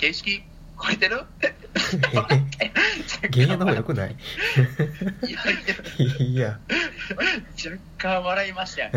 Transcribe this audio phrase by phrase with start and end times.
[0.00, 0.42] 形式
[0.80, 1.22] 超えてる？
[3.32, 4.16] 原野の方が良くない？
[5.26, 5.32] い
[6.12, 6.60] やいや
[7.64, 8.90] 若干笑いました。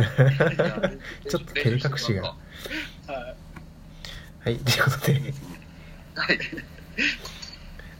[1.30, 2.22] ちょっと照れ隠しが。
[2.22, 2.36] は
[3.10, 3.36] い
[4.44, 5.34] はい、ということで、
[6.16, 6.40] はい。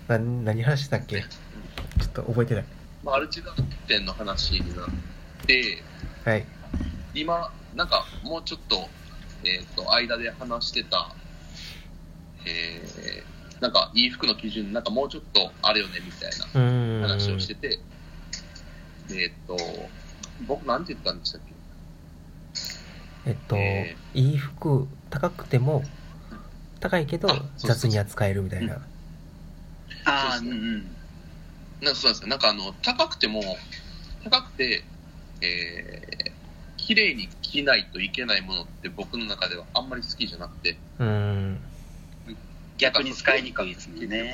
[0.08, 1.22] な何話したっけ？
[1.22, 1.28] ちょ
[2.06, 2.66] っと覚えてない。
[3.04, 3.52] まあ、アルチダ
[3.88, 4.90] 店の話になっ
[5.48, 5.84] て、
[6.24, 6.46] はい。
[7.14, 8.88] 今、なんかもうちょっと、
[9.44, 11.16] えっ、と、間で話してた、
[12.46, 17.08] えー、なんか、いい服の基準、なんかもうちょっとあれよね、みたいな。
[17.08, 17.80] 話をしてて、
[19.12, 19.58] えっ、と、
[20.48, 21.54] 僕なんて言ったんでしたっけ？
[23.30, 25.84] えっと、えいい服、高くても、
[26.80, 27.28] 高いけど
[27.58, 28.76] 雑に扱えるみたいな。
[30.06, 30.96] ああ、そううんそううん。
[31.82, 32.28] なんかそうなんですよ。
[32.28, 33.42] なんかあの、高くても、
[34.24, 34.84] 高くて、
[35.42, 36.32] えー、
[36.78, 41.71] 綺麗に着ないといけないものって僕の中ではあんまり好きじゃなくて、うーん。
[42.82, 44.34] 逆に使いにくいですもんね。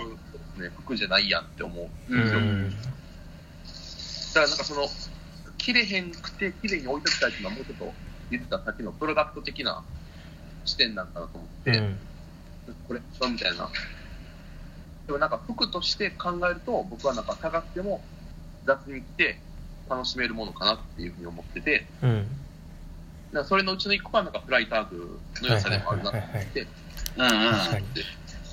[0.58, 1.86] ね、服じゃないやんって思う。
[1.86, 2.70] ううんん。
[2.72, 4.88] だからなんかその、
[5.58, 7.94] 切れへんくて、綺麗に置いときたいっていうのはもうちょっと
[8.32, 9.84] 言ってたさっきのプロダクト的な
[10.64, 11.98] 視点なんかなと思って、うん。
[12.88, 13.70] これ、そうみたいな。
[15.08, 18.02] でもなんか服として考えると、僕はなんか高くても
[18.66, 19.40] 雑に着て
[19.90, 23.46] 楽しめるものかなっていうふうに思ってて、うん。
[23.46, 27.28] それのうちの一個がなんかフライターグの良さでもあるなと思って、うんうん。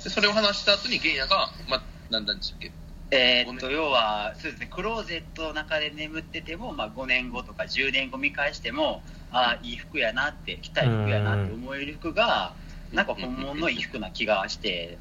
[0.05, 2.71] でそれを話した後に玄也が、まあ、なんなんでしたっけ？
[3.11, 12.53] えーっと、要は、そうですね、クローゼットの中で眠ってても、まあ、5年後とか10年後見返しても、ああ、いい服やなって、着たい服やなって思える服が、
[12.91, 14.97] なんか本物のいい服な気がして、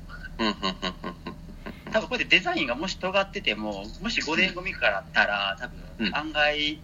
[1.92, 5.66] 多分これでデザインがもし尖ってても、もし5年後見からったら、多
[5.98, 6.10] うん。
[6.10, 6.82] 分案外、い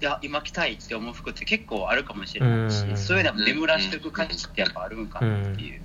[0.00, 2.96] や、今着たいって思う服って結構あるかもしれないし、うん。
[2.96, 5.80] そういうのも眠らしておく価値ってやっぱあるんかなっていう。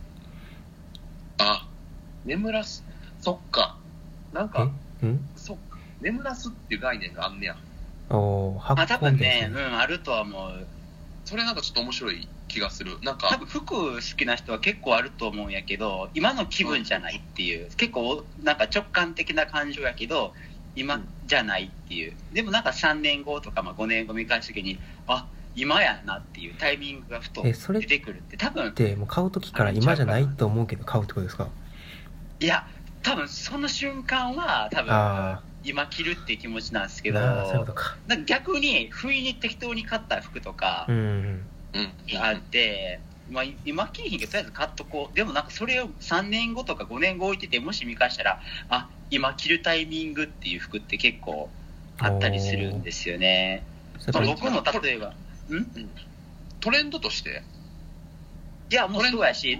[2.25, 2.83] あ、眠らす、
[3.21, 3.77] そっか。
[4.33, 4.69] なんか、
[5.03, 5.07] え？
[5.07, 5.19] ん？
[5.35, 5.77] そっか。
[6.01, 7.57] 眠らすっていう概念があんねや。
[8.09, 9.49] おー、まあ発多分ね。
[9.51, 10.67] うん、あるとは思う。
[11.25, 12.99] それなんかちょっと面白い気がする。
[13.01, 20.33] なん多か、分服好きな人は結構あると思うんやけど今の気分じゃないっていう結構なんか直感的な感情やけど
[20.75, 24.77] 今じゃないっていうでもなんか3年後とかまあ5年後見返す時に
[25.07, 25.25] あ
[25.55, 31.47] 今やなっていうタイミングがふとえそれ出てくるって多分で、もう買うときから今じゃないと思うけど買うってことですか？
[32.39, 32.67] いや
[33.03, 37.19] 多分その瞬間は多分あ今着るっていう気持ちなんですあけど
[38.25, 40.87] 逆に不意に適当に買った服とか。
[42.17, 45.15] あって、まあ、今着いひんけどとりあえず買っとこう。
[45.15, 51.49] でもなんかそれを3年後とか5年後置いててもし見返したらあ今着るタイミングっていう服って結構
[51.99, 53.65] あったりするんですよね、
[54.13, 55.13] まあ僕も例えばん？
[56.61, 57.43] トレンドとして、
[58.69, 59.57] いやもうそうやし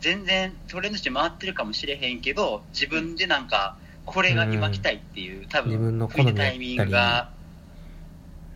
[0.00, 7.30] 全然トレンドして回ってるかもしれへんけど自分でなんかこれが今着たいっていう多自分の分好みタイミングが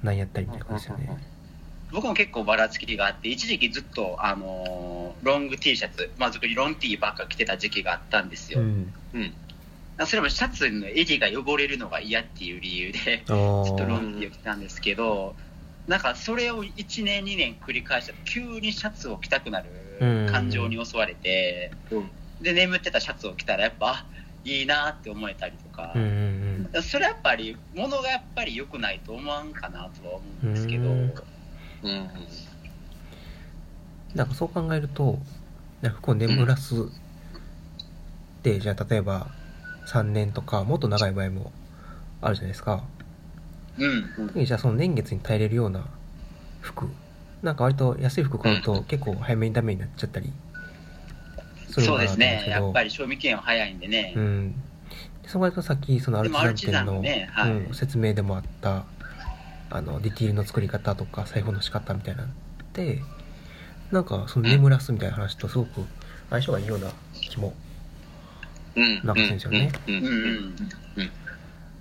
[0.02, 1.18] 何やったりみたいなことですよね。
[1.92, 8.94] 僕も結構ばらつきがあって一時期ずっと、あのーロング T シャツまあ特にロン T ばっか着てた時期があったんですよ、うん。
[9.12, 9.34] うん。
[10.06, 15.34] それもシャツの襟が汚れるのが嫌っていう理由でおずっとローンティを着たんですけど
[15.90, 19.64] なんかそれを1年2年繰り返したら急にシャツを着たくな
[20.00, 22.10] うんる感情に襲われてうん。
[22.40, 24.06] で眠ってたシャツを着たらやっぱあ
[24.44, 32.10] いいなって思えたりとかうんうんそれはやっぱり物がやっぱり良くないと思わんかなとは思うんですけどうんうん。
[34.14, 35.18] なんかそう考えると、
[35.82, 36.86] なんか服を眠らすっ
[38.42, 39.28] て、じゃあ例えば
[39.86, 41.52] 3年とかもっと長い場合も
[42.20, 42.82] あるじゃないですか。
[43.80, 45.84] うん特にじゃあその年月に耐えれるような
[46.60, 46.86] 服。
[47.42, 50.30] なんか割と安い服買うと結構早めにダメになっちゃったり
[51.68, 52.18] するのそうです。
[52.18, 54.54] ねやっぱり賞味期限は早いんでね、うん。
[55.22, 58.84] でそこでさっきそのアルチザン店の、のねはいうん、説明でもあった
[59.70, 62.32] あのディティールの作り方とか裁縫の仕方みたいなのっ
[62.72, 62.98] て
[63.90, 65.82] なんかその眠らすみたいな話とすごく
[66.28, 67.54] 相性がいいような気も
[68.76, 69.00] うん。
[69.04, 69.94] なんか先生ねうん。
[69.94, 70.12] うんうん
[70.96, 71.10] うん。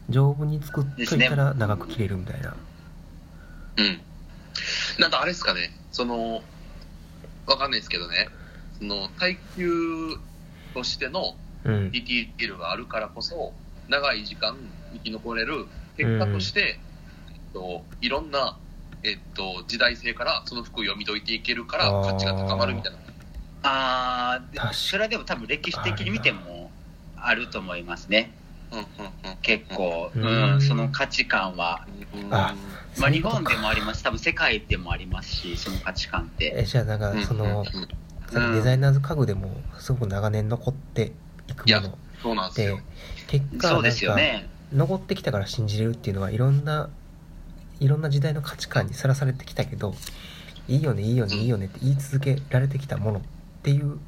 [0.09, 2.55] 丈夫に作っといたら長く着れるみたいな、
[3.77, 4.01] うん。
[4.99, 6.41] なんかあれですかね、その、
[7.45, 8.29] わかんないですけどね、
[8.79, 10.17] その、耐久
[10.73, 11.35] としての
[11.65, 11.91] うん。
[11.91, 13.53] ディティールがあるからこそ、
[13.89, 14.55] 長い時間
[14.93, 15.67] 生き残れる。
[15.97, 16.79] 結果として、
[17.29, 18.57] えっと、いろんな、
[19.03, 22.99] えっと、時代性からその服を読み解いていけるから価値が高まるみたいな。
[23.63, 26.71] あーで確かそれはでも多分歴史的に見ても
[27.17, 28.17] あると思いますね。
[28.19, 28.38] うんうん
[29.41, 32.29] 結構、ううんんその価値観は、うん。
[32.29, 32.55] ま
[33.07, 34.03] あ、日本であもあります。
[34.03, 36.53] 多分世界でもありますしその価値観って。
[36.57, 41.11] えじゃあなんかその、さっきデザイナーズ家具でもすごく長年残って
[41.47, 42.79] いくものそうなんですでよ。
[43.27, 44.47] 結果そうですよね。
[44.73, 46.89] 残ってきたから信じれるっていうのはいろんな
[47.79, 49.95] いろんな時代の価値観にさらされてきたけど
[50.67, 53.21] いいよねいいよねいいよねって言い続けられてきたものっ
[53.63, 53.99] ていう。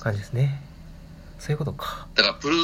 [0.00, 0.62] 感じですね。
[1.38, 2.08] そういうことか。
[2.14, 2.56] だから、プル、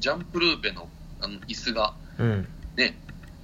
[0.00, 0.88] ジャンプルーベの
[1.20, 2.96] あの椅子が、うんね、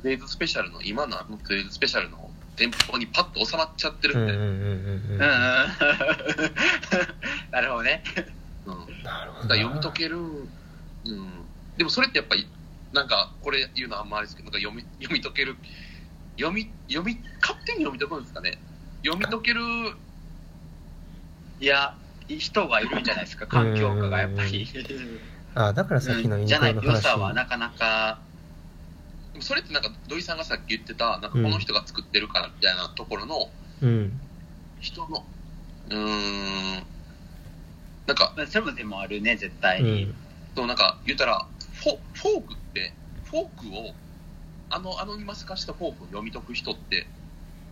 [0.02, 4.32] トゥエイズスペシャルの、今のあのトゥエイズスペシャルの店舗にパッと収まっちゃってるんで。
[7.50, 8.02] なるほどね。
[8.66, 10.46] うんなるほどなだ読み解ける、うん、
[11.76, 12.48] でもそれってやっぱり、
[12.92, 15.56] なんか、これ言うのはあんまりですけど、なんか読み読み解ける、
[16.38, 18.58] 読み、読み、勝手に読み解くんですかね？
[19.04, 19.60] 読み解ける、
[21.60, 21.94] いや、
[22.26, 24.66] 人がいるんじゃないですか、環境下がやっぱり。
[25.56, 28.18] あだからさっきのユニじゃないと良さはなかなか、
[29.32, 33.48] でもそれってなんか土井さんがさっき言ってた、なんかこの人が作ってるからみたいなところの、
[33.80, 34.20] うん。
[34.80, 35.24] 人の、
[35.88, 36.86] うーん、
[38.06, 40.02] なんか、まあそれもでもあるね、絶対うに。
[40.04, 40.14] ん。
[40.54, 42.92] そうなんか言ったらフォ、フォークって、
[43.24, 43.94] フォークを、
[44.68, 47.06] あのアノニマス化したフォークを読み解く人って、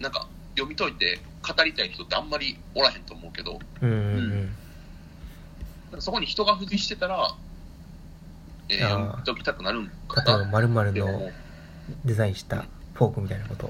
[0.00, 0.26] なんか
[0.56, 4.30] 読み解いて語りたい人ってあんまりおらへんと思うけど、うんうんううん。
[4.30, 4.50] なん
[5.92, 7.34] かそこに人が付随してたら、
[8.68, 11.12] えー読み解きたくなるんか例えばな〇〇でも。
[11.12, 11.30] の
[12.04, 12.64] デザインした
[12.94, 13.68] フォークみたいなこと？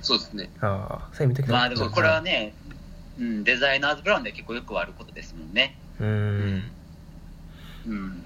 [0.00, 0.50] そうですね。
[0.60, 2.54] ああそういう見ときまあでもこれはね、
[3.20, 5.76] うん、デザイナーズブラウンで結構よくあることですもんね。
[6.00, 6.56] ううん。
[6.56, 6.62] ん。
[7.86, 8.24] うん、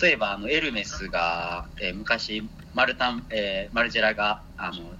[0.00, 4.92] 例えばあのエルメスが、えー昔マルタン、えーマルジェラがあの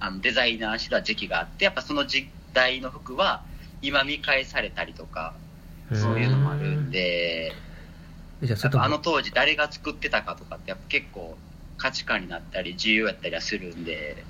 [0.00, 3.42] あのデザイナーしてた時期があってやっぱその時代の服は
[3.82, 5.34] 今見返されたりとか
[5.92, 7.54] そういうのもあるんでや
[8.82, 11.38] あの当時誰が作ってたかとかってやっぱ結構
[11.76, 14.26] 価値観になったり重要やったりはするんで。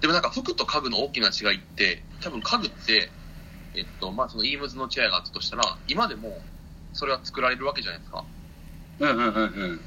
[0.00, 3.12] でもなんか服と家具の大きな違いって、多分家具って、
[3.74, 6.42] えっと、まあそのイームズのチェアがあったとしたら、今でも
[6.92, 8.24] それは作られるわけじゃないですか。
[8.98, 9.28] うんうんうんう
[9.74, 9.80] ん。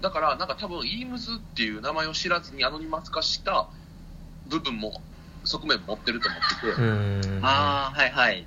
[0.00, 3.68] だから、なんか多分、イームズっていう名前を知らずにアノニマス化した
[4.46, 5.00] 部分も、
[5.44, 7.40] 側面も持ってると思ってて、うん。
[7.44, 8.46] ああはいはい。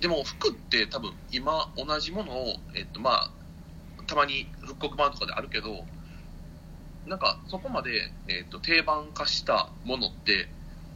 [0.00, 3.30] でも服って多分、今同じものを、えっと、まあ、
[4.06, 5.86] たまに復刻版とかであるけど、
[7.06, 7.90] なんかそこまで、
[8.28, 10.48] えっと、定番化したものって、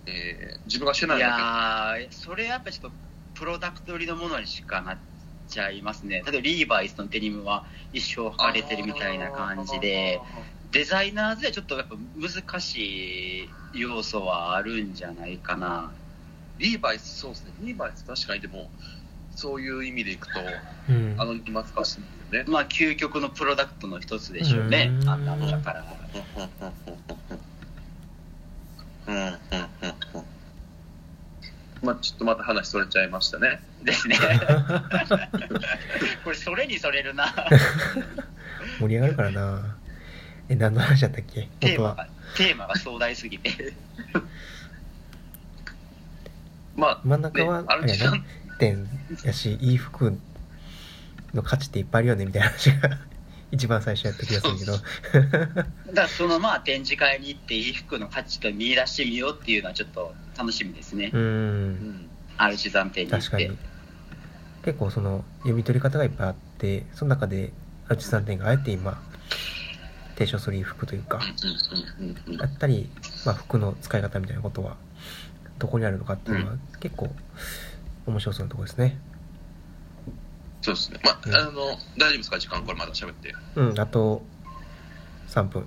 [0.06, 2.96] えー自分が知らないいだやーそれやっぱちょっと
[3.34, 4.98] プロダクト売りのものにしかなっ
[5.48, 6.22] ちゃいますね。
[6.26, 10.20] 例えばリーバイスのデニムは一生け履かれてるみたいな感じで
[10.72, 15.90] デザイナーズでちょっとやっぱ難しい要素はあるんじゃないかな。
[16.58, 17.52] リーバイス、そうですね。
[17.60, 18.68] リーバイス確かにでも、
[19.30, 20.40] そういう意味でいくと、
[20.88, 21.14] うん。
[21.18, 22.44] あの、今使してますよね。
[22.46, 24.90] まあ究極のプロダクトの一つでしょうね。
[25.02, 25.08] うん。
[25.08, 25.84] あんなのだから。
[29.06, 29.36] うん、うん、うん、うん。
[31.82, 33.60] まあちょっとまた話それちゃいましたね。
[33.84, 34.18] ですね。
[36.24, 37.32] これそれにそれるな。
[38.80, 39.76] 盛り上がるからな。
[40.48, 41.48] え何の話だったっけ？
[41.60, 43.72] テーマがテーマが壮大すぎて。
[46.76, 48.22] まあ、真ん中はあれやな。
[48.58, 48.88] 点
[49.24, 50.18] やしいい服
[51.34, 52.98] の価値っていっぱいあるよねみたいな話が
[53.50, 54.72] 一番最初やった気がするけど。
[54.72, 61.70] だからそのまあ展示会に行って衣服の価値と見出してみようっていうのはちょっと楽しみですね、ううん。
[61.72, 62.08] ん。
[62.36, 63.26] アルチザン店に行って。
[63.30, 63.58] 確かに。
[64.64, 67.52] 結構その読み取り方がいっぱいあってその中で
[67.86, 69.00] アルチさん店があえて今
[70.14, 71.20] 提唱する服というか。
[72.00, 72.36] うん、うん、うん、うん。
[72.36, 72.46] だ。
[72.46, 72.90] ったり、
[73.24, 74.76] まあ、服の使い方みたいなことは
[75.58, 77.08] どこにあるのかっていうのは結構
[78.06, 78.98] 面白そうなところですね
[80.68, 81.00] そうですね。
[81.04, 81.34] まあ、うん。
[81.34, 82.38] あの、大丈夫ですか？
[82.38, 83.34] 時間これまだ喋って。
[83.56, 84.22] うんあと
[85.28, 85.66] 3分。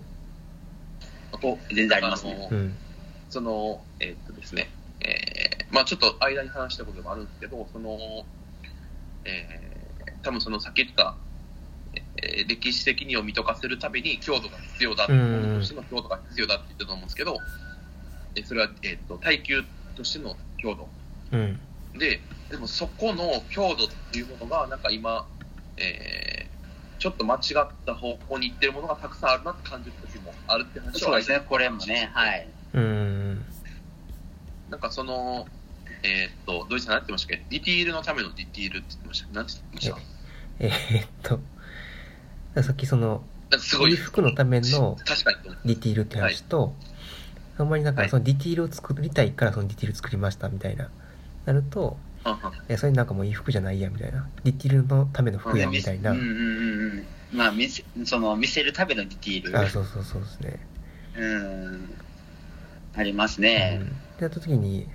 [1.44, 2.36] お全然ありますね。
[2.36, 2.76] のうん。
[3.30, 8.26] その、えーっとですね、えーまあちょっと間に話したこともあるんですけど、その、
[9.26, 9.72] えー
[10.24, 11.16] 多分そのさっき言った、
[12.18, 15.58] えー歴史的に読み解かせるために強度が必要だ、うん。
[15.60, 17.38] としての強度が必要だって言ったと思うんですけど、
[18.36, 19.64] えーそれは、えーっと耐久
[19.96, 20.90] としての強度。
[21.32, 21.60] うん。
[21.98, 25.26] で、でもそこの強度っていうものが、なんか今、
[25.78, 26.52] えー
[27.02, 32.48] ちょっと間違った方向に行ってるものがたくさんあるなって感じる時もあるって話そうですねこれもねはい。
[32.76, 33.44] うん。
[34.70, 35.48] なんかその、
[36.04, 37.46] えーっと、どうした何て言ってましたっけ？
[37.50, 39.98] ディティールのためのディティールって言ってました何て言ってました
[40.60, 41.10] えーっ
[42.54, 44.96] とさっきその衣服のための
[45.66, 46.76] ディティールって話と、
[47.58, 48.12] あんまりなんかはい。
[48.12, 50.92] そのディティールを作りたいからそのディティール作りましたみたいな
[51.48, 51.98] なると
[52.68, 54.28] えそれなんかもういい服じゃないやみたいな。
[54.44, 56.36] ディティールのための服やみたいな、うんうんうん
[57.32, 57.38] うん。
[57.38, 59.60] まあ見せその見せるためのディティール。
[59.60, 60.60] あそうそうそうですね。
[61.18, 61.90] うん。
[62.96, 63.44] ありますうん。
[63.44, 63.82] ね、
[64.18, 64.88] でやった時に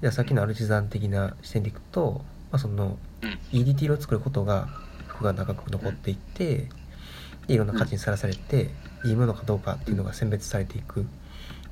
[0.00, 3.30] じゃあさっきのアルチザン的な視点でいくとあ、そのうん。
[3.52, 4.68] いいディティールを作ることが
[5.08, 6.68] 服が長く残っていって
[7.46, 8.70] でいろんな価値にさらされて、
[9.04, 11.06] いいものかどうかっていうのが選別されていく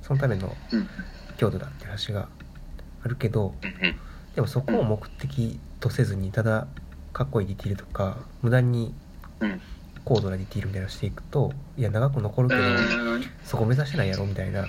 [0.00, 0.88] そのためのうん。
[1.36, 2.28] 強度だって話が
[3.04, 3.54] あるけど
[4.36, 6.68] でもそこを目的とせずにただ
[7.12, 8.94] かっこいいディティールとか無駄に
[9.40, 9.60] うん
[10.04, 12.64] 高度なディティールみたいなのをしていくといや長く残るけど、う
[13.18, 13.24] ん。
[13.44, 14.64] そこ目指してないやろみたいな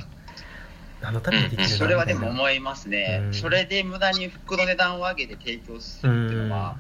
[1.04, 3.34] あのためにディティールそれはでもみたいな思いますね、うん。
[3.36, 6.76] それで無駄に服の値段を上げて提供するっていうのは、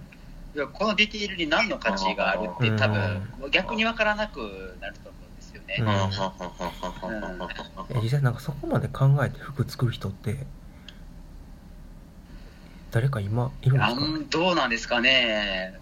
[0.55, 4.39] いやこのディティールに何の価値があるって多分逆に分からなく
[4.81, 5.75] なると思うんですよね、
[7.93, 8.01] うん。
[8.01, 10.47] 実際なんかそこまで考えて服作る人って
[12.97, 14.01] 誰か今いるんであすか？
[14.01, 15.79] んどうなんですかね。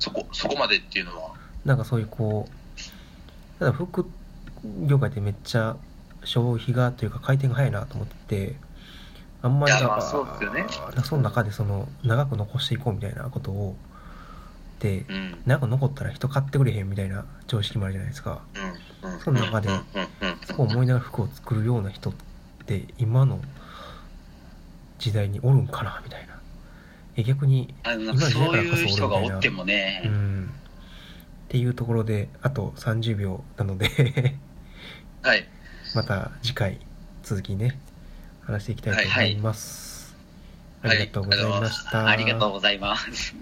[0.00, 1.30] そこそこまでっていうのは。
[1.64, 4.04] なんかそういうこうただ服
[4.88, 5.76] 業界ってめっちゃ
[6.24, 8.56] 消費がというか回転が早いなと思ってて
[9.42, 9.72] あんまり
[11.04, 13.76] その中でその長く残していこうみたいなことを
[14.80, 15.38] でうん。
[15.46, 18.40] 長く残ったら人買ってくれへんみたいな常識もあるじゃないですか。
[19.04, 19.20] うんうん。
[19.20, 19.68] その中で
[20.46, 22.12] そこを思いながら服を作るような人っ
[22.66, 23.38] て今の
[25.00, 26.38] 時代におるんかなみたいな。
[27.16, 30.50] え逆にあのそういう人がおってもね、うん。
[31.46, 33.88] っていうところであと30秒なので
[35.22, 35.48] はい。
[35.96, 36.78] また次回
[37.24, 37.80] 続きね
[38.42, 40.00] 話していきたいと思います、はい
[40.82, 43.34] ありがとうございました、ありがとうございます